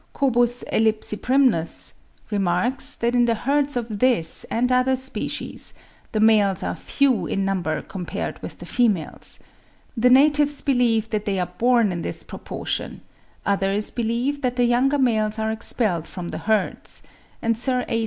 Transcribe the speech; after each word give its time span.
(Kobus 0.15 0.63
ellipsiprymnus), 0.73 1.93
remarks, 2.31 2.95
that 2.95 3.13
in 3.13 3.25
the 3.25 3.35
herds 3.35 3.77
of 3.77 3.99
this 3.99 4.45
and 4.49 4.71
other 4.71 4.95
species, 4.95 5.75
the 6.11 6.19
males 6.19 6.63
are 6.63 6.73
few 6.73 7.27
in 7.27 7.45
number 7.45 7.83
compared 7.83 8.41
with 8.41 8.57
the 8.57 8.65
females: 8.65 9.39
the 9.95 10.09
natives 10.09 10.63
believe 10.63 11.11
that 11.11 11.25
they 11.25 11.37
are 11.39 11.53
born 11.59 11.91
in 11.91 12.01
this 12.01 12.23
proportion; 12.23 13.01
others 13.45 13.91
believe 13.91 14.41
that 14.41 14.55
the 14.55 14.65
younger 14.65 14.97
males 14.97 15.37
are 15.37 15.51
expelled 15.51 16.07
from 16.07 16.29
the 16.29 16.39
herds, 16.39 17.03
and 17.39 17.55
Sir 17.55 17.85
A. 17.87 17.99